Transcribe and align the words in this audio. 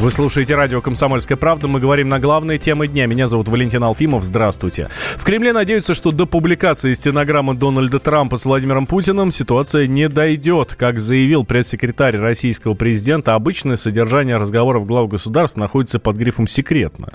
Вы 0.00 0.12
слушаете 0.12 0.54
радио 0.54 0.80
«Комсомольская 0.80 1.36
правда». 1.36 1.66
Мы 1.66 1.80
говорим 1.80 2.08
на 2.08 2.20
главные 2.20 2.56
темы 2.56 2.86
дня. 2.86 3.06
Меня 3.06 3.26
зовут 3.26 3.48
Валентин 3.48 3.82
Алфимов. 3.82 4.22
Здравствуйте. 4.22 4.88
В 5.16 5.24
Кремле 5.24 5.52
надеются, 5.52 5.92
что 5.92 6.12
до 6.12 6.24
публикации 6.24 6.92
стенограммы 6.92 7.56
Дональда 7.56 7.98
Трампа 7.98 8.36
с 8.36 8.44
Владимиром 8.44 8.86
Путиным 8.86 9.32
ситуация 9.32 9.88
не 9.88 10.08
дойдет. 10.08 10.76
Как 10.78 11.00
заявил 11.00 11.44
пресс-секретарь 11.44 12.16
российского 12.16 12.74
президента, 12.74 13.34
обычное 13.34 13.74
содержание 13.74 14.36
разговоров 14.36 14.86
глав 14.86 15.08
государств 15.08 15.56
находится 15.56 15.98
под 15.98 16.14
грифом 16.14 16.46
«секретно». 16.46 17.14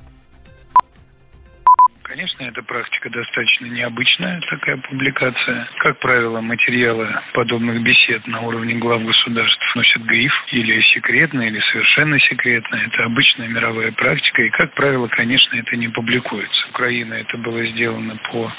Конечно, 2.43 2.59
эта 2.59 2.67
практика 2.67 3.09
достаточно 3.09 3.67
необычная, 3.67 4.41
такая 4.49 4.77
публикация. 4.77 5.67
Как 5.79 5.99
правило, 5.99 6.41
материалы 6.41 7.07
подобных 7.33 7.81
бесед 7.83 8.27
на 8.27 8.41
уровне 8.41 8.75
глав 8.75 9.03
государств 9.03 9.75
носят 9.75 10.01
гриф 10.03 10.34
или 10.51 10.81
секретно, 10.93 11.41
или 11.41 11.59
совершенно 11.71 12.20
секретно. 12.20 12.75
Это 12.75 13.05
обычная 13.05 13.48
мировая 13.48 13.91
практика, 13.93 14.41
и, 14.41 14.49
как 14.49 14.73
правило, 14.73 15.07
конечно, 15.07 15.55
это 15.55 15.77
не 15.77 15.87
публикуется. 15.87 16.67
Украина 16.70 17.13
это 17.13 17.37
было 17.37 17.65
сделано 17.67 18.17
по 18.29 18.51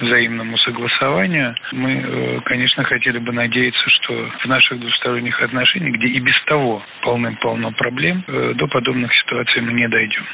взаимному 0.00 0.58
согласованию. 0.58 1.54
Мы, 1.72 1.92
э, 1.92 2.40
конечно, 2.44 2.82
хотели 2.84 3.18
бы 3.18 3.32
надеяться, 3.32 3.90
что 3.90 4.30
в 4.40 4.46
наших 4.46 4.80
двусторонних 4.80 5.40
отношениях, 5.40 5.94
где 5.94 6.08
и 6.08 6.18
без 6.20 6.40
того 6.44 6.82
полным-полно 7.02 7.70
проблем, 7.72 8.24
э, 8.26 8.54
до 8.54 8.66
подобных 8.66 9.14
ситуаций 9.14 9.62
мы 9.62 9.72
не 9.72 9.88
дойдем. 9.88 10.26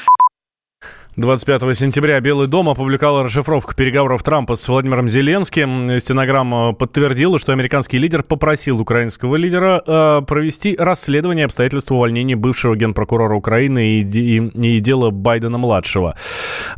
25 1.17 1.77
сентября 1.77 2.19
Белый 2.19 2.47
дом 2.47 2.67
опубликовал 2.67 3.23
расшифровку 3.23 3.73
переговоров 3.73 4.21
Трампа 4.21 4.55
с 4.55 4.67
Владимиром 4.67 5.07
Зеленским. 5.07 5.97
Стенограмма 5.97 6.73
подтвердила, 6.73 7.39
что 7.39 7.53
американский 7.53 7.99
лидер 7.99 8.21
попросил 8.21 8.81
украинского 8.81 9.37
лидера 9.37 9.81
э, 9.87 10.21
провести 10.27 10.75
расследование 10.77 11.45
обстоятельств 11.45 11.89
увольнения 11.89 12.35
бывшего 12.35 12.75
генпрокурора 12.75 13.33
Украины 13.33 13.91
и, 13.91 14.01
и, 14.01 14.75
и 14.75 14.79
дела 14.81 15.09
Байдена-младшего. 15.09 16.17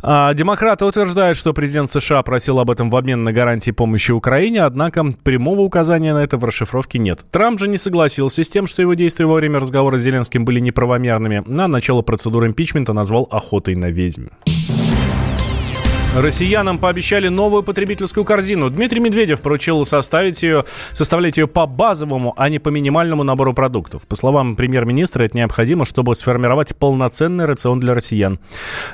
А, 0.02 0.32
демократы 0.34 0.84
утверждают, 0.84 1.36
что 1.36 1.52
президент 1.52 1.90
США 1.90 2.22
просил 2.22 2.60
об 2.60 2.70
этом 2.70 2.90
в 2.90 2.96
обмен 2.96 3.24
на 3.24 3.32
гарантии 3.32 3.72
помощи 3.72 4.12
Украине, 4.12 4.62
однако 4.62 5.04
прямого 5.24 5.62
указания 5.62 6.14
на 6.14 6.22
это 6.22 6.36
в 6.36 6.44
расшифровке 6.44 7.00
нет. 7.00 7.24
Трамп 7.32 7.58
же 7.58 7.66
не 7.66 7.76
согласился 7.76 8.44
с 8.44 8.48
тем, 8.48 8.68
что 8.68 8.82
его 8.82 8.94
действия 8.94 9.26
во 9.26 9.34
время 9.34 9.58
разговора 9.58 9.98
с 9.98 10.02
Зеленским 10.02 10.44
были 10.44 10.60
неправомерными. 10.60 11.42
На 11.48 11.66
начало 11.66 12.02
процедуры 12.02 12.46
импичмента 12.46 12.92
назвал 12.92 13.26
охотой 13.32 13.74
на 13.74 13.86
ведьм. 13.86 14.27
Россиянам 16.16 16.78
пообещали 16.78 17.28
новую 17.28 17.62
потребительскую 17.62 18.24
корзину. 18.24 18.70
Дмитрий 18.70 18.98
Медведев 18.98 19.42
поручил 19.42 19.84
составить 19.84 20.42
ее, 20.42 20.64
составлять 20.92 21.36
ее 21.36 21.46
по 21.46 21.66
базовому, 21.66 22.34
а 22.36 22.48
не 22.48 22.58
по 22.58 22.70
минимальному 22.70 23.24
набору 23.24 23.52
продуктов. 23.52 24.06
По 24.06 24.16
словам 24.16 24.56
премьер-министра, 24.56 25.24
это 25.24 25.36
необходимо, 25.36 25.84
чтобы 25.84 26.14
сформировать 26.14 26.74
полноценный 26.74 27.44
рацион 27.44 27.78
для 27.78 27.94
россиян. 27.94 28.40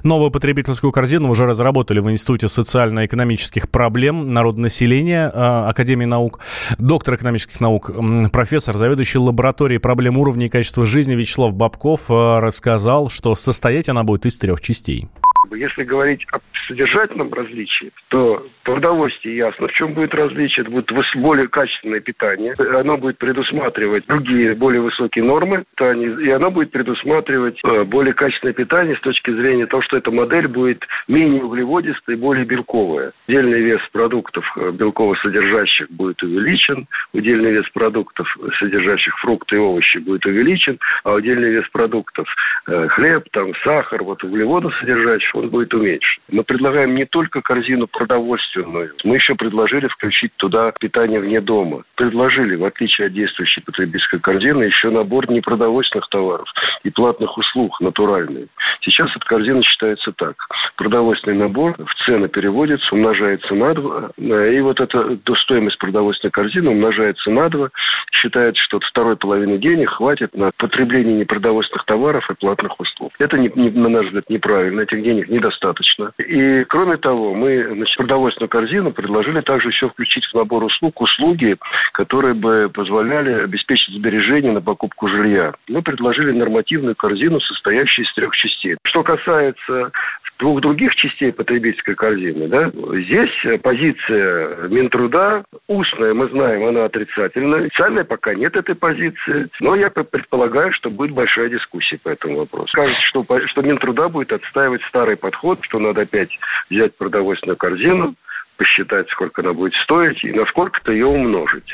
Новую 0.02 0.32
потребительскую 0.32 0.92
корзину 0.92 1.30
уже 1.30 1.46
разработали 1.46 2.00
в 2.00 2.10
Институте 2.10 2.48
социально-экономических 2.48 3.70
проблем 3.70 4.34
народонаселения 4.34 5.30
э, 5.32 5.68
Академии 5.68 6.06
наук. 6.06 6.40
Доктор 6.78 7.14
экономических 7.14 7.60
наук, 7.60 7.92
профессор, 8.32 8.76
заведующий 8.76 9.18
лабораторией 9.18 9.80
проблем 9.80 10.18
уровня 10.18 10.46
и 10.46 10.48
качества 10.48 10.84
жизни 10.84 11.14
Вячеслав 11.14 11.54
Бабков 11.54 12.10
э, 12.10 12.38
рассказал, 12.40 13.08
что 13.08 13.34
состоять 13.36 13.88
она 13.88 14.02
будет 14.02 14.26
из 14.26 14.36
трех 14.36 14.60
частей. 14.60 15.08
Если 15.52 15.84
говорить 15.84 16.24
о 16.32 16.38
содержательном 16.66 17.32
различии, 17.32 17.92
то 18.08 18.46
продовольствие 18.64 19.36
ясно, 19.36 19.68
в 19.68 19.72
чем 19.72 19.94
будет 19.94 20.14
различие. 20.14 20.62
Это 20.62 20.70
будет 20.70 20.90
более 21.16 21.48
качественное 21.48 22.00
питание. 22.00 22.54
Оно 22.58 22.96
будет 22.96 23.18
предусматривать 23.18 24.06
другие 24.06 24.54
более 24.54 24.80
высокие 24.80 25.24
нормы 25.24 25.64
и 25.78 26.30
оно 26.30 26.50
будет 26.50 26.70
предусматривать 26.70 27.58
э, 27.64 27.84
более 27.84 28.14
качественное 28.14 28.54
питание 28.54 28.96
с 28.96 29.00
точки 29.00 29.30
зрения 29.30 29.66
того, 29.66 29.82
что 29.82 29.96
эта 29.96 30.10
модель 30.10 30.48
будет 30.48 30.84
менее 31.08 31.42
углеводистая 31.42 32.16
и 32.16 32.18
более 32.18 32.44
белковая. 32.44 33.12
Удельный 33.28 33.60
вес 33.60 33.80
продуктов 33.92 34.44
э, 34.56 34.70
белково-содержащих 34.70 35.90
будет 35.90 36.22
увеличен, 36.22 36.86
удельный 37.12 37.52
вес 37.52 37.68
продуктов, 37.70 38.26
содержащих 38.58 39.16
фрукты 39.18 39.56
и 39.56 39.58
овощи, 39.58 39.98
будет 39.98 40.24
увеличен, 40.26 40.78
а 41.04 41.14
удельный 41.14 41.50
вес 41.50 41.68
продуктов 41.70 42.26
э, 42.68 42.88
хлеб, 42.88 43.24
там, 43.32 43.52
сахар, 43.64 44.02
вот 44.02 44.22
углеводосодержащих, 44.24 45.33
он 45.34 45.50
будет 45.50 45.74
уменьшен. 45.74 46.22
Мы 46.30 46.44
предлагаем 46.44 46.94
не 46.94 47.04
только 47.04 47.42
корзину 47.42 47.86
продовольственную, 47.86 48.92
мы 49.04 49.16
еще 49.16 49.34
предложили 49.34 49.88
включить 49.88 50.32
туда 50.36 50.72
питание 50.78 51.20
вне 51.20 51.40
дома. 51.40 51.84
Предложили, 51.96 52.56
в 52.56 52.64
отличие 52.64 53.08
от 53.08 53.12
действующей 53.12 53.62
потребительской 53.62 54.20
корзины, 54.20 54.64
еще 54.64 54.90
набор 54.90 55.30
непродовольственных 55.30 56.08
товаров 56.08 56.48
и 56.82 56.90
платных 56.90 57.36
услуг 57.36 57.80
натуральные. 57.80 58.46
Сейчас 58.80 59.10
эта 59.14 59.24
корзина 59.24 59.62
считается 59.62 60.12
так. 60.12 60.36
Продовольственный 60.76 61.36
набор 61.36 61.74
в 61.78 62.04
цены 62.04 62.28
переводится, 62.28 62.94
умножается 62.94 63.54
на 63.54 63.74
два, 63.74 64.10
и 64.16 64.60
вот 64.60 64.80
эта 64.80 65.18
стоимость 65.42 65.78
продовольственной 65.78 66.30
корзины 66.30 66.70
умножается 66.70 67.30
на 67.30 67.48
два. 67.48 67.70
Считается, 68.12 68.62
что 68.62 68.78
от 68.78 68.84
второй 68.84 69.16
половины 69.16 69.58
денег 69.58 69.90
хватит 69.90 70.34
на 70.34 70.50
потребление 70.56 71.16
непродовольственных 71.16 71.84
товаров 71.84 72.28
и 72.30 72.34
платных 72.34 72.78
услуг. 72.78 73.12
Это, 73.18 73.38
не, 73.38 73.50
не, 73.54 73.70
на 73.70 73.88
наш 73.88 74.06
взгляд, 74.06 74.28
неправильно. 74.30 74.82
Этих 74.82 75.02
денег 75.02 75.23
недостаточно. 75.28 76.12
И, 76.18 76.64
кроме 76.64 76.96
того, 76.96 77.34
мы 77.34 77.74
значит, 77.74 77.96
продовольственную 77.96 78.48
корзину 78.48 78.92
предложили 78.92 79.40
также 79.40 79.68
еще 79.68 79.88
включить 79.88 80.24
в 80.26 80.34
набор 80.34 80.64
услуг 80.64 81.00
услуги, 81.00 81.56
которые 81.92 82.34
бы 82.34 82.70
позволяли 82.72 83.44
обеспечить 83.44 83.94
сбережения 83.94 84.52
на 84.52 84.60
покупку 84.60 85.08
жилья. 85.08 85.52
Мы 85.68 85.82
предложили 85.82 86.32
нормативную 86.32 86.94
корзину, 86.96 87.40
состоящую 87.40 88.06
из 88.06 88.14
трех 88.14 88.34
частей. 88.36 88.76
Что 88.84 89.02
касается 89.02 89.92
двух 90.38 90.60
других 90.60 90.94
частей 90.96 91.32
потребительской 91.32 91.94
корзины, 91.94 92.48
да, 92.48 92.70
здесь 92.70 93.60
позиция 93.62 94.68
Минтруда 94.68 95.44
устная, 95.68 96.14
мы 96.14 96.28
знаем, 96.28 96.64
она 96.64 96.86
отрицательная. 96.86 97.66
Официальная 97.66 98.04
пока 98.04 98.34
нет 98.34 98.56
этой 98.56 98.74
позиции, 98.74 99.48
но 99.60 99.76
я 99.76 99.90
предполагаю, 99.90 100.72
что 100.72 100.90
будет 100.90 101.12
большая 101.12 101.48
дискуссия 101.48 101.98
по 102.02 102.08
этому 102.08 102.38
вопросу. 102.38 102.70
Кажется, 102.74 103.02
что, 103.02 103.24
что 103.46 103.62
Минтруда 103.62 104.08
будет 104.08 104.32
отстаивать 104.32 104.82
старый 104.88 105.16
подход, 105.16 105.58
что 105.62 105.78
надо 105.78 106.02
опять 106.02 106.30
взять 106.70 106.96
продовольственную 106.96 107.56
корзину, 107.56 108.14
посчитать, 108.56 109.08
сколько 109.10 109.42
она 109.42 109.52
будет 109.52 109.74
стоить 109.84 110.22
и 110.24 110.32
насколько-то 110.32 110.92
ее 110.92 111.06
умножить. 111.06 111.72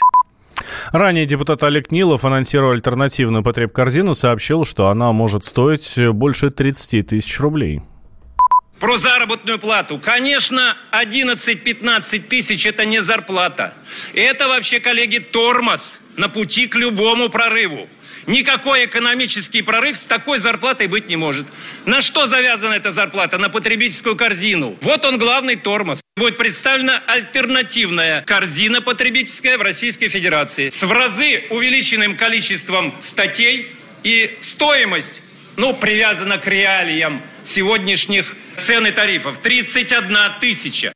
Ранее 0.93 1.27
депутат 1.27 1.63
Олег 1.63 1.91
Нилов, 1.91 2.25
анонсировал 2.25 2.73
альтернативную 2.73 3.43
потреб-корзину, 3.43 4.15
сообщил, 4.15 4.65
что 4.65 4.89
она 4.89 5.13
может 5.13 5.45
стоить 5.45 5.99
больше 6.13 6.51
30 6.51 7.09
тысяч 7.09 7.41
рублей. 7.41 7.83
Про 8.81 8.97
заработную 8.97 9.59
плату. 9.59 9.99
Конечно, 9.99 10.75
11-15 10.91 12.19
тысяч– 12.21 12.65
это 12.67 12.87
не 12.87 13.03
зарплата. 13.03 13.75
Это 14.15 14.49
вообще, 14.49 14.81
коллеги, 14.81 15.19
тормоз 15.19 16.01
на 16.17 16.31
пути 16.31 16.67
к 16.67 16.77
любому 16.77 17.29
прорыву. 17.29 17.91
Никакой 18.27 18.87
экономический 18.87 19.61
прорыв 19.61 19.99
с 19.99 20.05
такой 20.05 20.39
зарплатой 20.39 20.87
быть 20.87 21.09
не 21.09 21.17
может. 21.17 21.47
На 21.85 22.01
что 22.01 22.27
завязана 22.27 22.73
эта 22.73 22.91
зарплата? 22.91 23.37
На 23.37 23.51
потребительскую 23.51 24.17
корзину. 24.17 24.79
Вот 24.81 25.05
он 25.05 25.19
главный 25.19 25.57
тормоз. 25.57 26.01
Будет 26.17 26.39
представлена 26.39 27.03
альтернативная 27.07 28.23
корзина 28.23 28.81
потребительская 28.81 29.59
в 29.59 29.63
Российской 29.63 30.09
Федерации 30.09 30.71
с 30.71 30.83
в 30.83 30.91
разы 30.91 31.45
увеличенным 31.51 32.17
количеством 32.17 32.95
статей 33.01 33.75
и 34.03 34.39
стоимость, 34.41 35.23
ну, 35.61 35.75
привязана 35.75 36.39
к 36.39 36.47
реалиям 36.47 37.21
сегодняшних 37.45 38.35
цен 38.57 38.87
и 38.87 38.93
тарифов. 38.93 39.39
31 39.39 40.17
тысяча. 40.41 40.95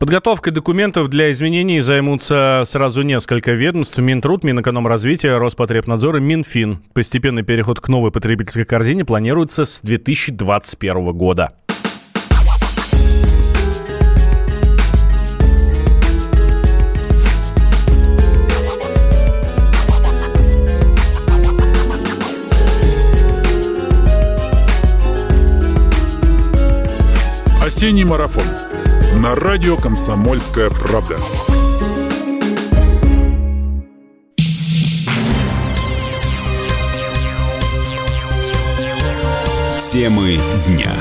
Подготовкой 0.00 0.52
документов 0.52 1.08
для 1.08 1.30
изменений 1.30 1.78
займутся 1.80 2.62
сразу 2.64 3.02
несколько 3.02 3.52
ведомств. 3.52 3.98
Минтруд, 3.98 4.42
Минэкономразвитие, 4.42 5.36
Роспотребнадзор 5.36 6.16
и 6.16 6.20
Минфин. 6.20 6.82
Постепенный 6.92 7.44
переход 7.44 7.80
к 7.80 7.88
новой 7.88 8.10
потребительской 8.10 8.64
корзине 8.64 9.04
планируется 9.04 9.64
с 9.64 9.80
2021 9.80 11.12
года. 11.12 11.52
Осенний 27.78 28.02
марафон 28.02 28.42
на 29.22 29.36
радио 29.36 29.76
«Комсомольская 29.76 30.68
правда». 30.68 31.16
Темы 39.92 40.40
дня. 40.66 40.92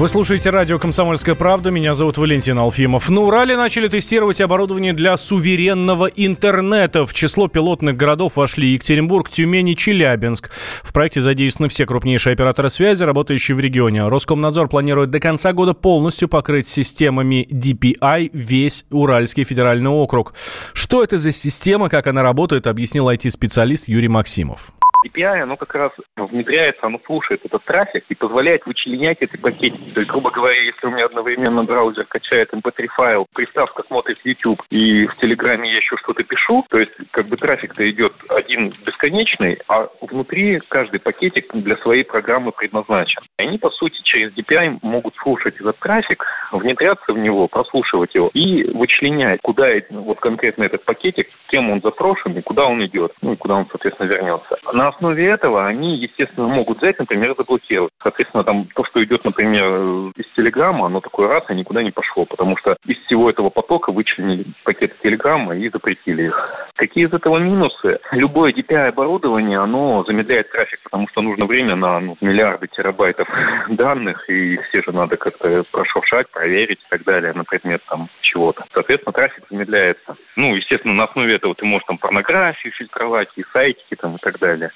Вы 0.00 0.08
слушаете 0.08 0.48
радио 0.48 0.78
«Комсомольская 0.78 1.34
правда». 1.34 1.70
Меня 1.70 1.92
зовут 1.92 2.16
Валентин 2.16 2.58
Алфимов. 2.58 3.10
На 3.10 3.20
Урале 3.20 3.54
начали 3.54 3.86
тестировать 3.86 4.40
оборудование 4.40 4.94
для 4.94 5.14
суверенного 5.18 6.06
интернета. 6.06 7.04
В 7.04 7.12
число 7.12 7.48
пилотных 7.48 7.98
городов 7.98 8.36
вошли 8.36 8.68
Екатеринбург, 8.68 9.28
Тюмень 9.28 9.68
и 9.68 9.76
Челябинск. 9.76 10.50
В 10.82 10.94
проекте 10.94 11.20
задействованы 11.20 11.68
все 11.68 11.84
крупнейшие 11.84 12.32
операторы 12.32 12.70
связи, 12.70 13.04
работающие 13.04 13.54
в 13.54 13.60
регионе. 13.60 14.08
Роскомнадзор 14.08 14.68
планирует 14.68 15.10
до 15.10 15.20
конца 15.20 15.52
года 15.52 15.74
полностью 15.74 16.30
покрыть 16.30 16.66
системами 16.66 17.46
DPI 17.50 18.30
весь 18.32 18.86
Уральский 18.90 19.44
федеральный 19.44 19.90
округ. 19.90 20.32
Что 20.72 21.04
это 21.04 21.18
за 21.18 21.30
система, 21.30 21.90
как 21.90 22.06
она 22.06 22.22
работает, 22.22 22.66
объяснил 22.66 23.10
IT-специалист 23.10 23.86
Юрий 23.86 24.08
Максимов. 24.08 24.72
API, 25.06 25.42
оно 25.42 25.56
как 25.56 25.74
раз 25.74 25.92
внедряется, 26.16 26.86
оно 26.86 27.00
слушает 27.06 27.44
этот 27.44 27.64
трафик 27.64 28.04
и 28.08 28.14
позволяет 28.14 28.66
вычленять 28.66 29.18
эти 29.20 29.36
пакетики. 29.36 29.90
То 29.92 30.00
есть, 30.00 30.10
грубо 30.10 30.30
говоря, 30.30 30.60
если 30.60 30.86
у 30.86 30.90
меня 30.90 31.06
одновременно 31.06 31.64
браузер 31.64 32.04
качает 32.04 32.52
MP3 32.52 32.86
файл, 32.88 33.26
приставка 33.34 33.82
смотрит 33.86 34.18
YouTube 34.24 34.62
и 34.70 35.06
в 35.06 35.16
Телеграме 35.16 35.70
я 35.70 35.78
еще 35.78 35.96
что-то 35.96 36.22
пишу, 36.22 36.64
то 36.68 36.78
есть 36.78 36.92
как 37.12 37.26
бы 37.28 37.36
трафик-то 37.36 37.88
идет 37.90 38.12
один 38.28 38.74
бесконечный, 38.84 39.58
а 39.68 39.88
внутри 40.00 40.60
каждый 40.68 41.00
пакетик 41.00 41.52
для 41.54 41.76
своей 41.78 42.04
программы 42.04 42.52
предназначен. 42.52 43.22
Они, 43.38 43.58
по 43.58 43.70
сути, 43.70 44.00
через 44.02 44.32
DPI 44.34 44.80
могут 44.82 45.14
слушать 45.16 45.56
этот 45.56 45.78
трафик, 45.78 46.24
внедряться 46.52 47.12
в 47.12 47.18
него, 47.18 47.48
прослушивать 47.48 48.14
его 48.14 48.30
и 48.34 48.64
вычленять, 48.72 49.40
куда 49.42 49.68
вот 49.90 50.20
конкретно 50.20 50.64
этот 50.64 50.84
пакетик, 50.84 51.28
кем 51.48 51.70
он 51.70 51.80
запрошен 51.80 52.36
и 52.36 52.42
куда 52.42 52.66
он 52.66 52.84
идет, 52.84 53.12
ну 53.22 53.32
и 53.32 53.36
куда 53.36 53.54
он, 53.54 53.66
соответственно, 53.70 54.08
вернется. 54.08 54.58
На 54.72 54.89
основе 54.90 55.26
этого 55.26 55.66
они, 55.66 55.96
естественно, 55.96 56.48
могут 56.48 56.78
взять, 56.78 56.98
например, 56.98 57.34
заблокировать. 57.36 57.92
Соответственно, 58.02 58.44
там 58.44 58.66
то, 58.74 58.84
что 58.84 59.02
идет, 59.02 59.24
например, 59.24 60.12
из 60.16 60.26
Телеграма, 60.36 60.86
оно 60.86 61.00
такой 61.00 61.26
раз 61.26 61.44
и 61.48 61.54
никуда 61.54 61.82
не 61.82 61.90
пошло, 61.90 62.24
потому 62.24 62.56
что 62.56 62.76
из 62.86 62.98
всего 63.06 63.30
этого 63.30 63.50
потока 63.50 63.92
вычленили 63.92 64.46
пакеты 64.64 64.94
Телеграма 65.02 65.56
и 65.56 65.68
запретили 65.68 66.24
их. 66.24 66.70
Какие 66.76 67.06
из 67.06 67.12
этого 67.12 67.38
минусы? 67.38 67.98
Любое 68.12 68.52
DPI-оборудование, 68.52 69.58
оно 69.58 70.04
замедляет 70.04 70.50
трафик, 70.50 70.80
потому 70.84 71.08
что 71.08 71.20
нужно 71.22 71.46
время 71.46 71.76
на 71.76 72.00
ну, 72.00 72.16
миллиарды 72.20 72.68
терабайтов 72.68 73.28
данных, 73.68 74.28
и 74.28 74.54
их 74.54 74.66
все 74.68 74.82
же 74.82 74.92
надо 74.92 75.16
как-то 75.16 75.64
прошуршать, 75.70 76.30
проверить 76.30 76.78
и 76.78 76.90
так 76.90 77.04
далее 77.04 77.32
на 77.32 77.44
предмет 77.44 77.82
там 77.88 78.08
чего-то. 78.20 78.64
Соответственно, 78.72 79.12
трафик 79.12 79.44
замедляется. 79.50 80.16
Ну, 80.36 80.54
естественно, 80.54 80.94
на 80.94 81.04
основе 81.04 81.34
этого 81.34 81.54
ты 81.54 81.64
можешь 81.64 81.86
там 81.86 81.98
порнографию 81.98 82.72
фильтровать, 82.72 83.28
и 83.36 83.44
сайтики 83.52 83.94
там 83.96 84.16
и 84.16 84.18
так 84.18 84.38
далее. 84.38 84.70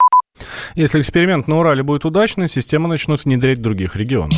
Если 0.74 1.00
эксперимент 1.00 1.46
на 1.46 1.60
Урале 1.60 1.82
будет 1.82 2.04
удачный, 2.04 2.48
систему 2.48 2.88
начнут 2.88 3.24
внедрять 3.24 3.60
в 3.60 3.62
других 3.62 3.94
регионах. 3.94 4.36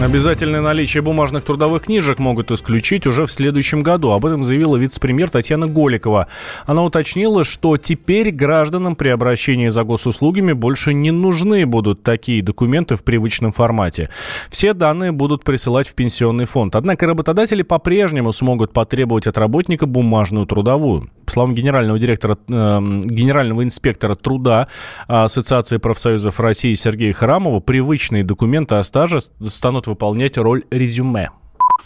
Обязательное 0.00 0.62
наличие 0.62 1.02
бумажных 1.02 1.44
трудовых 1.44 1.82
книжек 1.82 2.18
могут 2.18 2.50
исключить 2.50 3.06
уже 3.06 3.26
в 3.26 3.30
следующем 3.30 3.82
году. 3.82 4.12
Об 4.12 4.24
этом 4.24 4.42
заявила 4.42 4.76
вице-премьер 4.76 5.28
Татьяна 5.28 5.66
Голикова. 5.66 6.26
Она 6.64 6.84
уточнила, 6.84 7.44
что 7.44 7.76
теперь 7.76 8.30
гражданам 8.30 8.96
при 8.96 9.10
обращении 9.10 9.68
за 9.68 9.84
госуслугами 9.84 10.54
больше 10.54 10.94
не 10.94 11.10
нужны 11.10 11.66
будут 11.66 12.02
такие 12.02 12.42
документы 12.42 12.96
в 12.96 13.04
привычном 13.04 13.52
формате. 13.52 14.08
Все 14.48 14.72
данные 14.72 15.12
будут 15.12 15.44
присылать 15.44 15.88
в 15.88 15.94
пенсионный 15.94 16.46
фонд. 16.46 16.76
Однако 16.76 17.06
работодатели 17.06 17.62
по-прежнему 17.62 18.32
смогут 18.32 18.72
потребовать 18.72 19.26
от 19.26 19.36
работника 19.36 19.84
бумажную 19.84 20.46
трудовую. 20.46 21.10
По 21.30 21.34
словам 21.34 21.54
генерального 21.54 21.96
директора, 21.96 22.34
э, 22.34 22.78
генерального 23.04 23.62
инспектора 23.62 24.16
труда 24.16 24.66
Ассоциации 25.06 25.76
профсоюзов 25.76 26.40
России 26.40 26.74
Сергея 26.74 27.12
Храмова, 27.12 27.60
привычные 27.60 28.24
документы 28.24 28.74
о 28.74 28.82
стаже 28.82 29.20
станут 29.20 29.86
выполнять 29.86 30.36
роль 30.38 30.64
резюме. 30.72 31.28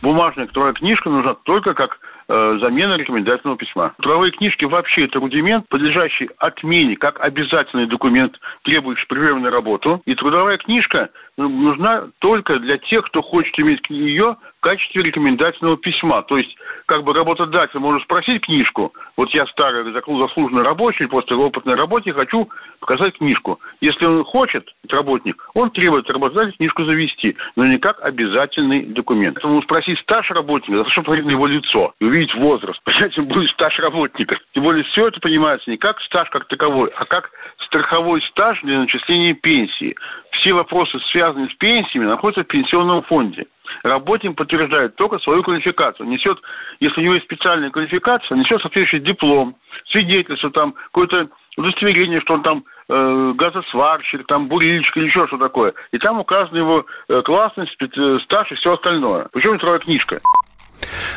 Бумажная 0.01 0.47
трудовая 0.47 0.73
книжка 0.73 1.11
нужна 1.11 1.35
только 1.45 1.75
как 1.75 1.99
э, 2.29 2.59
замена 2.59 2.95
рекомендательного 2.95 3.59
письма. 3.59 3.93
Трудовые 4.01 4.33
книжки 4.33 4.65
вообще 4.65 5.05
это 5.05 5.19
рудимент, 5.19 5.69
подлежащий 5.69 6.31
отмене 6.39 6.97
как 6.97 7.21
обязательный 7.21 7.87
документ, 7.87 8.41
требующий 8.63 9.07
прерывной 9.07 9.51
работу. 9.51 10.01
И 10.07 10.15
трудовая 10.15 10.57
книжка 10.57 11.11
ну, 11.37 11.51
нужна 11.51 12.05
только 12.21 12.59
для 12.61 12.79
тех, 12.79 13.05
кто 13.05 13.21
хочет 13.21 13.59
иметь 13.59 13.81
ее 13.91 14.37
качестве 14.65 15.03
рекомендательного 15.03 15.77
письма. 15.77 16.23
То 16.23 16.39
есть, 16.39 16.57
как 16.87 17.05
бы 17.05 17.13
работодатель 17.13 17.79
может 17.79 18.03
спросить 18.05 18.43
книжку, 18.47 18.95
вот 19.17 19.31
я 19.35 19.47
старый 19.47 19.93
заслуженный 19.93 20.63
рабочий, 20.63 21.07
после 21.07 21.37
опытной 21.37 21.75
работы 21.75 22.13
хочу 22.13 22.49
показать 22.81 23.19
книжку. 23.19 23.61
Если 23.81 24.07
он 24.07 24.25
хочет, 24.25 24.67
работник, 24.89 25.37
он 25.55 25.71
требует 25.71 26.09
работодателя 26.09 26.57
книжку 26.57 26.85
завести, 26.85 27.37
но 27.57 27.67
не 27.67 27.79
как 27.79 28.01
обязательный 28.03 28.87
документ. 28.87 29.35
Поэтому 29.35 29.63
спросить 29.63 29.99
стаж 30.01 30.31
работника, 30.31 30.83
за 30.83 30.91
что 30.91 31.03
на 31.03 31.31
его 31.31 31.47
лицо 31.47 31.93
и 32.01 32.05
увидеть 32.05 32.35
возраст. 32.35 32.81
Понятно, 32.85 33.23
будет 33.25 33.51
стаж 33.51 33.79
работника. 33.79 34.39
Тем 34.55 34.63
более 34.63 34.85
все 34.85 35.09
это 35.09 35.21
понимается 35.21 35.71
не 35.71 35.77
как 35.77 36.01
стаж 36.01 36.31
как 36.31 36.49
таковой, 36.49 36.91
а 36.97 37.05
как 37.05 37.31
страховой 37.67 38.23
стаж 38.31 38.61
для 38.63 38.79
начисления 38.79 39.35
пенсии. 39.35 39.95
Все 40.33 40.55
вопросы, 40.55 40.99
связанные 41.11 41.49
с 41.49 41.55
пенсиями, 41.55 42.07
находятся 42.07 42.45
в 42.45 42.47
пенсионном 42.47 43.03
фонде. 43.03 43.47
Работник 43.83 44.37
подтверждает 44.37 44.97
только 44.97 45.19
свою 45.19 45.43
квалификацию. 45.43 46.09
Несет, 46.09 46.39
если 46.81 47.01
у 47.01 47.05
него 47.05 47.15
есть 47.15 47.27
специальная 47.27 47.71
квалификация, 47.71 48.37
несет 48.37 48.61
соответствующий 48.61 49.01
диплом, 49.01 49.57
свидетельство, 49.91 50.51
там, 50.51 50.73
какое-то 50.73 51.29
удостоверение, 51.57 52.21
что 52.21 52.35
он 52.35 52.43
там 52.43 52.65
э, 52.89 53.33
газосварщик, 53.37 54.27
там, 54.27 54.49
бурильщик 54.49 54.97
или 54.97 55.07
еще 55.07 55.27
что 55.27 55.39
такое. 55.39 55.75
И 55.93 55.99
там 55.99 56.21
указана 56.21 56.59
его 56.59 56.87
э, 57.09 57.23
классность, 57.23 57.77
э, 57.81 58.19
стаж 58.25 58.51
и 58.53 58.55
все 58.57 58.75
остальное. 58.75 59.29
Причем 59.33 59.59
вторая 59.59 59.79
книжка. 59.79 60.21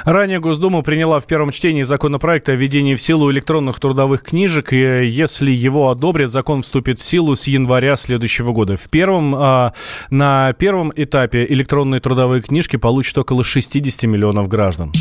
Ранее 0.05 0.39
Госдума 0.39 0.81
приняла 0.81 1.19
в 1.19 1.27
первом 1.27 1.51
чтении 1.51 1.83
законопроект 1.83 2.49
о 2.49 2.53
введении 2.53 2.95
в 2.95 3.01
силу 3.01 3.31
электронных 3.31 3.79
трудовых 3.79 4.23
книжек, 4.23 4.73
и 4.73 4.77
если 4.77 5.51
его 5.51 5.89
одобрят, 5.89 6.29
закон 6.29 6.61
вступит 6.61 6.99
в 6.99 7.03
силу 7.03 7.35
с 7.35 7.47
января 7.47 7.95
следующего 7.95 8.51
года. 8.51 8.77
В 8.77 8.89
первом, 8.89 9.35
а, 9.35 9.73
на 10.09 10.53
первом 10.53 10.91
этапе 10.95 11.45
электронные 11.45 11.99
трудовые 11.99 12.41
книжки 12.41 12.75
получат 12.77 13.17
около 13.17 13.43
60 13.43 14.03
миллионов 14.03 14.47
граждан. 14.47 14.91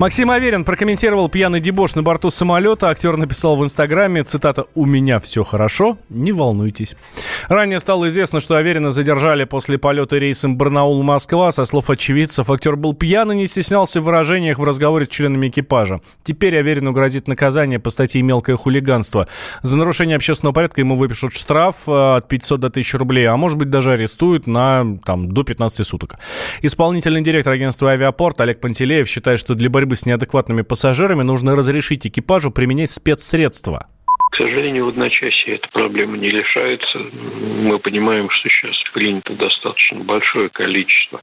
Максим 0.00 0.30
Аверин 0.30 0.64
прокомментировал 0.64 1.28
пьяный 1.28 1.60
дебош 1.60 1.94
на 1.94 2.02
борту 2.02 2.30
самолета. 2.30 2.88
Актер 2.88 3.18
написал 3.18 3.54
в 3.54 3.62
Инстаграме, 3.62 4.22
цитата, 4.22 4.64
«У 4.74 4.86
меня 4.86 5.20
все 5.20 5.44
хорошо, 5.44 5.98
не 6.08 6.32
волнуйтесь». 6.32 6.96
Ранее 7.48 7.80
стало 7.80 8.08
известно, 8.08 8.40
что 8.40 8.56
Аверина 8.56 8.92
задержали 8.92 9.44
после 9.44 9.76
полета 9.76 10.16
рейсом 10.16 10.56
Барнаул-Москва. 10.56 11.50
Со 11.50 11.66
слов 11.66 11.90
очевидцев, 11.90 12.48
актер 12.48 12.76
был 12.76 12.94
пьян 12.94 13.30
и 13.32 13.34
не 13.34 13.46
стеснялся 13.46 14.00
в 14.00 14.04
выражениях 14.04 14.58
в 14.58 14.64
разговоре 14.64 15.04
с 15.04 15.10
членами 15.10 15.48
экипажа. 15.48 16.00
Теперь 16.22 16.56
Аверину 16.56 16.92
грозит 16.92 17.28
наказание 17.28 17.78
по 17.78 17.90
статье 17.90 18.22
«Мелкое 18.22 18.56
хулиганство». 18.56 19.28
За 19.60 19.76
нарушение 19.76 20.16
общественного 20.16 20.54
порядка 20.54 20.80
ему 20.80 20.96
выпишут 20.96 21.34
штраф 21.34 21.86
э, 21.86 22.16
от 22.16 22.26
500 22.26 22.58
до 22.58 22.68
1000 22.68 22.96
рублей, 22.96 23.26
а 23.26 23.36
может 23.36 23.58
быть 23.58 23.68
даже 23.68 23.92
арестуют 23.92 24.46
на 24.46 24.96
там, 25.04 25.30
до 25.30 25.42
15 25.42 25.86
суток. 25.86 26.14
Исполнительный 26.62 27.20
директор 27.20 27.52
агентства 27.52 27.90
«Авиапорт» 27.90 28.40
Олег 28.40 28.60
Пантелеев 28.60 29.06
считает, 29.06 29.38
что 29.38 29.54
для 29.54 29.68
борьбы 29.68 29.89
борьбы 29.90 29.96
с 29.96 30.06
неадекватными 30.06 30.62
пассажирами 30.62 31.22
нужно 31.22 31.56
разрешить 31.56 32.06
экипажу 32.06 32.50
применять 32.52 32.90
спецсредства. 32.90 33.88
К 34.30 34.36
сожалению, 34.36 34.86
в 34.86 34.88
одночасье 34.90 35.56
эта 35.56 35.68
проблема 35.72 36.16
не 36.16 36.28
решается. 36.28 36.98
Мы 36.98 37.78
понимаем, 37.80 38.30
что 38.30 38.48
сейчас 38.48 38.76
принято 38.94 39.34
достаточно 39.34 39.98
большое 40.04 40.48
количество 40.48 41.20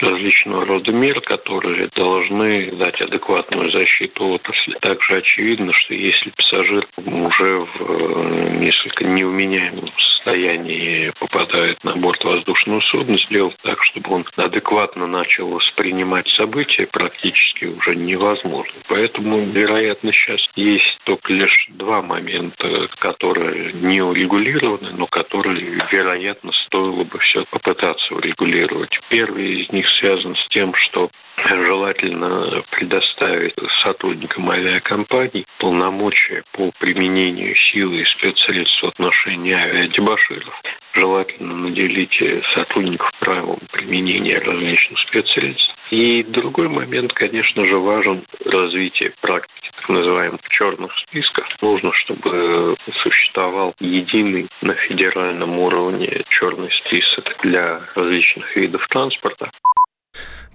различного 0.00 0.64
рода 0.64 0.92
мер, 0.92 1.20
которые 1.20 1.88
должны 1.96 2.70
дать 2.76 3.00
адекватную 3.00 3.72
защиту 3.72 4.26
отрасли. 4.26 4.76
Также 4.80 5.16
очевидно, 5.16 5.72
что 5.72 5.94
если 5.94 6.30
пассажир 6.30 6.86
уже 6.96 7.58
в 7.58 7.80
э, 7.80 8.58
несколько 8.60 9.04
невменяемом 9.04 9.90
состоянии 9.98 11.12
попадает 11.36 11.82
на 11.84 11.94
борт 11.96 12.24
воздушного 12.24 12.80
судна, 12.80 13.18
сделать 13.18 13.56
так, 13.62 13.82
чтобы 13.82 14.10
он 14.10 14.26
адекватно 14.36 15.06
начал 15.06 15.48
воспринимать 15.48 16.28
события, 16.30 16.86
практически 16.86 17.66
уже 17.66 17.94
невозможно. 17.94 18.74
Поэтому, 18.88 19.44
вероятно, 19.44 20.12
сейчас 20.12 20.40
есть 20.56 20.98
только 21.04 21.32
лишь 21.32 21.66
два 21.70 22.00
момента, 22.00 22.88
которые 22.98 23.72
не 23.74 24.00
урегулированы, 24.00 24.92
но 24.92 25.06
которые, 25.06 25.78
вероятно, 25.92 26.52
стоило 26.66 27.04
бы 27.04 27.18
все 27.18 27.44
попытаться 27.50 28.14
урегулировать. 28.14 28.98
Первый 29.10 29.62
из 29.62 29.72
них 29.72 29.86
связан 30.00 30.36
с 30.36 30.48
тем, 30.48 30.72
что 30.74 31.10
желательно 31.44 32.62
предоставить 32.70 33.54
сотрудникам 33.82 34.48
авиакомпаний 34.48 35.44
полномочия 35.58 36.42
по 36.52 36.72
применению 36.78 37.54
силы 37.54 38.00
и 38.00 38.04
спецсредств 38.06 38.82
в 38.82 38.86
отношении 38.86 39.52
авиадебаширов. 39.52 40.62
Желательно 40.96 41.54
наделить 41.54 42.18
сотрудников 42.54 43.10
правом 43.20 43.58
применения 43.70 44.38
различных 44.38 44.98
спецсредств. 45.00 45.74
И 45.90 46.22
другой 46.22 46.68
момент, 46.68 47.12
конечно 47.12 47.66
же, 47.66 47.76
важен 47.76 48.24
развитие 48.46 49.12
практики 49.20 49.70
так 49.76 49.88
называемых 49.90 50.40
черных 50.48 50.90
списках. 50.98 51.46
Нужно, 51.60 51.92
чтобы 51.92 52.76
существовал 53.02 53.74
единый 53.78 54.48
на 54.62 54.72
федеральном 54.72 55.58
уровне 55.58 56.24
черный 56.30 56.70
список 56.72 57.36
для 57.42 57.82
различных 57.94 58.56
видов 58.56 58.86
транспорта. 58.88 59.50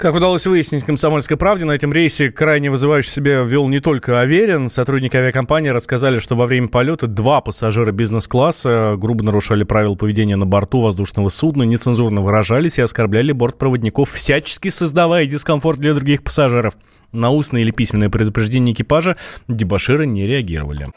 Как 0.02 0.16
удалось 0.16 0.48
выяснить 0.48 0.84
«Комсомольской 0.84 1.38
правде», 1.38 1.64
на 1.64 1.74
этом 1.74 1.94
рейсе 1.94 2.32
крайне 2.32 2.72
вызывающе 2.72 3.12
себя 3.12 3.42
вел 3.42 3.68
не 3.68 3.80
только 3.80 4.20
Аверин. 4.20 4.68
Сотрудники 4.68 5.16
авиакомпании 5.16 5.70
рассказали, 5.70 6.18
что 6.18 6.36
во 6.36 6.48
время 6.48 6.70
полета 6.70 7.06
два 7.06 7.40
пассажира 7.40 7.92
бизнес-класса 7.92 8.96
грубо 8.98 9.24
нарушали 9.24 9.64
правила 9.64 9.94
поведения 9.94 10.38
на 10.38 10.48
борту 10.48 10.82
воздушного 10.82 11.30
судна, 11.30 11.62
нецензурно 11.64 12.22
выражались 12.22 12.80
и 12.80 12.82
оскорбляли 12.82 13.32
бортпроводников, 13.32 14.10
всячески 14.10 14.70
создавая 14.70 15.28
дискомфорт 15.28 15.80
для 15.80 15.94
других 15.94 16.24
пассажиров. 16.24 16.74
На 17.12 17.30
устное 17.30 17.62
или 17.62 17.70
письменное 17.70 18.10
предупреждение 18.10 18.74
экипажа 18.74 19.18
дебаширы 19.48 20.08
не 20.08 20.26
реагировали. 20.26 20.88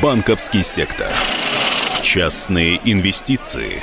Банковский 0.00 0.62
сектор. 0.62 1.08
Частные 2.02 2.80
инвестиции. 2.84 3.82